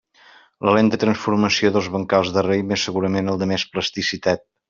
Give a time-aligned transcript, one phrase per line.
[0.67, 4.45] La lenta transformació dels bancals de raïm és segurament el de més plasticitat.